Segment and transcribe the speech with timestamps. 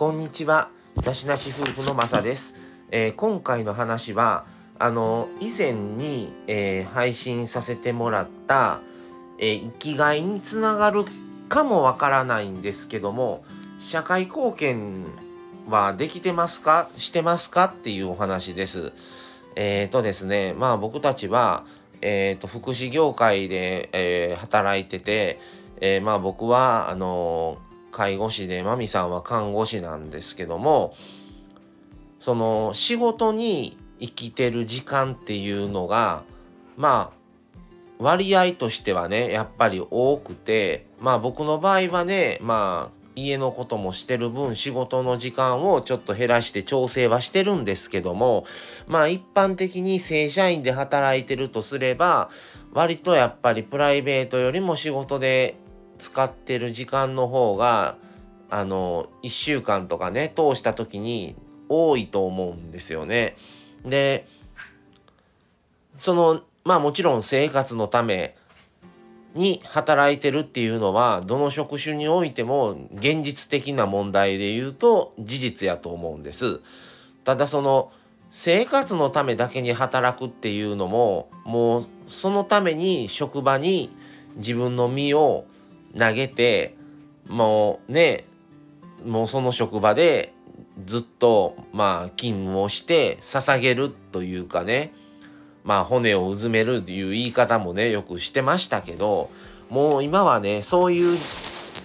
[0.00, 0.70] こんにちは。
[1.04, 2.54] なしなし夫婦のまさです。
[2.90, 4.46] えー、今回の話は、
[4.78, 8.80] あの、以前に、えー、配信させてもらった、
[9.36, 11.04] えー、生きがいにつながる
[11.50, 13.44] かもわからないんですけども、
[13.78, 15.04] 社会貢献
[15.68, 16.88] はできてますか？
[16.96, 17.64] してますか？
[17.66, 18.94] っていうお話です。
[19.54, 21.66] えっ、とですね、まあ僕たちは、
[22.00, 25.38] えっ、と、福祉業界で、え働いてて、
[25.82, 27.58] えまあ僕は、あの
[27.90, 30.94] 介護士で、マミさんは看護師なんですけども、
[32.18, 36.24] その仕事に生きてる時間っていうのが、
[36.76, 37.20] まあ、
[37.98, 48.46] 割合としてはね、やっぱり多くて、まあ僕の場合はね、まあ、家のこともしてる分仕事の時間をちょっと減らして調整はしてるんですけども
[48.86, 52.30] まあ一般的に正社員で働いてるとすれば
[52.72, 55.56] 割とやっぱりプライベートよりも仕事で
[56.00, 57.96] 使ってる時間の方が
[58.48, 61.36] あの1週間とかね通した時に
[61.68, 63.36] 多いと思うんですよね。
[63.84, 64.26] で
[65.98, 68.34] そのまあもちろん生活のため
[69.34, 76.60] に働いてるっていうのはどの職種においても現実的な問題で言うと事実やと思うんです。
[77.24, 77.92] ただその
[78.32, 83.90] 生活のためだけに働くっていうのももうそのために職場に
[84.36, 85.44] 自分の身を
[85.98, 86.76] 投げて
[87.28, 88.24] もうね
[89.04, 90.32] もうその職場で
[90.86, 94.92] ずっとまあ勤務をして捧げるというかね
[95.64, 99.30] まあ骨をうずめるという言い方もねよくしてましたけど
[99.68, 101.16] もう今はねそういう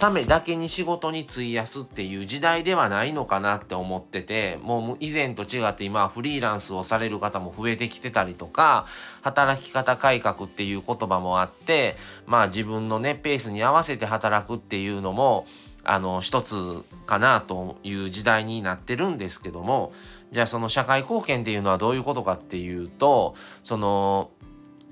[0.00, 8.86] ためだけに仕事に費やすっていう時代ではないのかなって思っててもう以前と違って今フリーランスをされる方も増えてきてたりとか
[9.20, 15.46] 働き方改革っていう言葉もあってまあ自分のねペースに合わせて働くっていうのも
[15.84, 19.92] あの一つかなという時代になってるんですけども
[20.32, 23.34] じゃあその社会貢献っていうのはどういうことかっていうと
[23.64, 24.30] その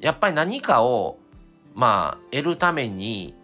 [0.00, 1.18] やっぱり何かを
[1.74, 3.34] まあ得るために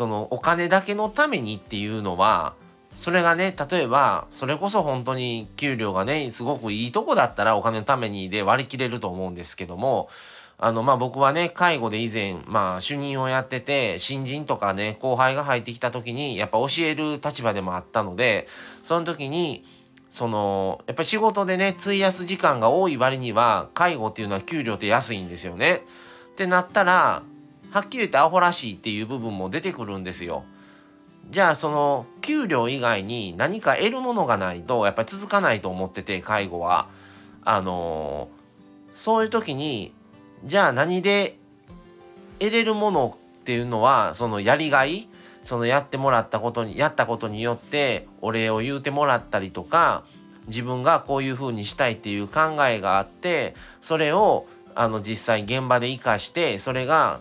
[0.00, 2.54] そのお金だけのためにっていうのは
[2.90, 10.08] それがね例えばそれこそ本当に給料がねすごくいいとこだったらお金のためにで割り切れると思うんですけども
[10.56, 18.48] あのまあ僕はね介護で以前まあ主任をやってて新人とかね後輩が入ってきた時にやっぱ教える立場でもあったので
[18.82, 19.66] その時に
[20.08, 25.82] そのやっぱ仕事でね費やす時間が多い割には介護っていうのは給料って安いんですよね。
[26.32, 27.22] ってなったら
[27.70, 30.44] はっきり言ってアホらしいっていう部分も出てくるんですよ。
[31.30, 36.88] じゃあその給料以外に何か得るものがないとやっぱり続かないと思ってて介護は。
[37.42, 39.94] あのー、そういう時に
[40.44, 41.36] じゃあ何で
[42.38, 45.08] 得れるものっていうのはそのやりがい
[45.42, 50.04] そのやってもらったことにやったことによってお礼を言うてもらったりとか
[50.48, 57.20] 自分がこういうふうにしたいっていう考えがあってそれをあの実際現場で生かしてそれが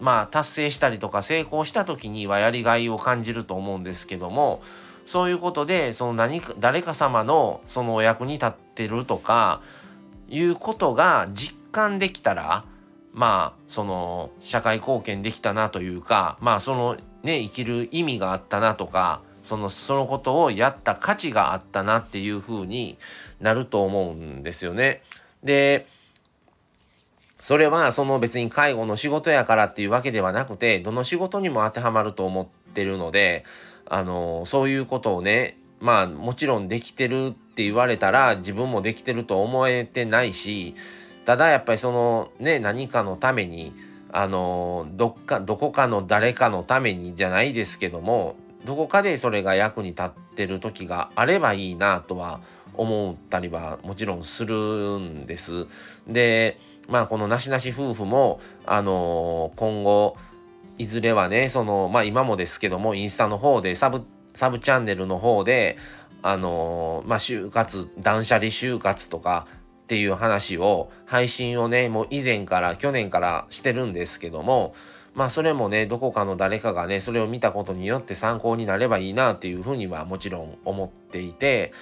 [0.00, 4.62] まあ達成したりとか成功した時にはやりがいを感じると思うんですけども
[5.06, 9.60] そういうことでその何か誰か様のそのお役に立ってるとか
[10.28, 12.64] いうことが実感できたら
[13.12, 22.98] まあその社会貢献できたなというかまあそのね生きる意味があったなとかそのそのことをやった価値があったなっていうふうに
[23.40, 25.02] なると思うんですよね。
[25.42, 25.86] で
[27.40, 33.44] それはその別に介護の仕事やからっていうわけではなくてどの仕事にも当てはまると思ってるので
[33.86, 40.74] あのそういうことをねまあもちろんできてるって言われたら自分もできてると思えてないし
[41.24, 43.72] ただやっぱりそのね何かのために
[44.12, 52.40] あのどっかどこかの誰かのためにじゃないですけどもどこかでそれが役に立ってる時があればいいなとは思
[52.80, 55.66] 思ったりはもちろんするんです。
[56.08, 56.58] で
[56.88, 60.16] まあこのなしなし夫婦もあの今後
[60.78, 65.76] いずれはねそのまあ今もですけどもインスタの方でサブサブチャンネルの方で
[66.22, 69.46] あのまあ就活断捨離就活とか
[69.82, 74.74] っていう話を配信をねもう以前から去年からしてるんですけども
[75.14, 81.72] まあそれもねどこかの誰かがねそれを見たことによって参考になればいいなっていうふうにはもちろん思っていて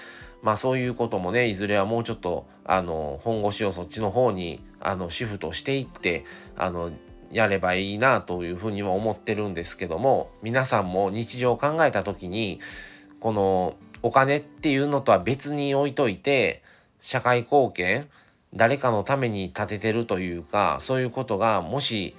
[0.43, 6.25] まあそういうこともねいずれはもうちょっとあの本腰をそっちの方にあのシフトしていって
[6.57, 6.91] あの
[7.31, 12.61] やればいいなというふうには思ってるんですけども皆さんも日常を考えた時に
[13.21, 16.63] このお金っていうのとは別に置いといて
[17.01, 18.09] 社会貢献
[18.55, 22.17] 誰かのために立ててるというかそういうことがもし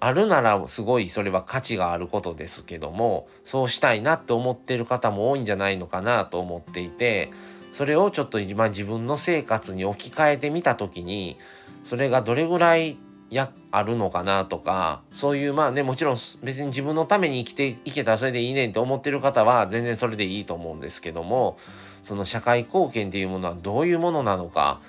[0.00, 7.30] あるならすごいそれは価値があることですけどもそうしたいなって思ってる方も多いんじゃないのかなと思っていて
[7.72, 11.38] それをちょっと今自分の生活に置き換えてみた時に
[11.84, 12.98] それがどれぐらい
[13.30, 21.58] やあるのかなとかそういうまあねもちろん別に自分のために生きていけたらそれでいいねんって思ってる方は全然それでいいと思うんですけども
[22.04, 24.80] その社会貢献っていうものはどういうものなのか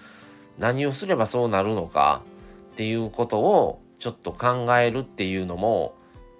[0.60, 2.22] 何をすればそうなるのか
[2.74, 5.96] っていうことをちょっと考えるっていうのも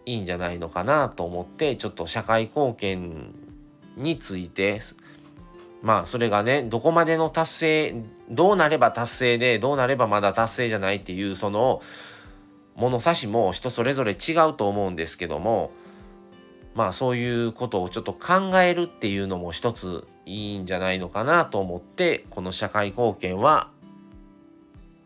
[0.06, 3.34] いいんじゃないのかなと思ってちょっと社会貢献
[3.98, 4.82] について
[5.82, 7.96] まあそれがねどこまでの達成
[8.30, 11.82] どうなれば達成でどうなればまだ達成じゃないっていうその
[12.76, 15.72] 物差しも人それぞれ違うと思うんですけども
[16.74, 23.70] まあそういうことをちょっと考えるっていうのも一ついいんじゃないのかなと思ってこの社会貢献は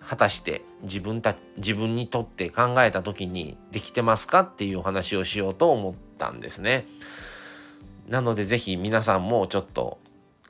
[0.02, 6.86] 果たして自分た自分にとって考えた時にできてますかっていうお話をしようと思ったんですね。
[8.08, 10.00] なので是非皆さんもちょっと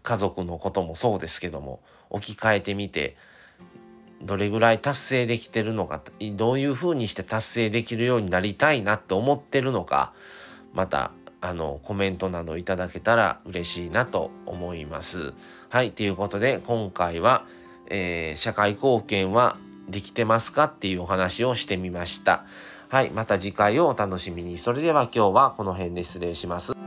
[0.02, 3.18] 家族のこともそうですけども置き換えてみて
[4.22, 6.02] どれぐらい達成できてるのか
[6.36, 10.14] どういうふうにして達成できるようになりたいなって思ってるのか
[10.74, 11.12] また
[11.42, 15.34] あのコメントなどいただけたら嬉しいなと思います。
[15.70, 17.46] はいということで今回は、
[17.90, 19.58] えー、社会貢献は
[19.90, 22.46] できてますかっていうお話をしてみました。
[22.90, 24.58] はいまた次回をお楽しみに。
[24.58, 26.79] それでは今日はこの辺で失礼します。